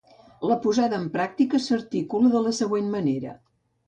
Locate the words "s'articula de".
1.65-2.41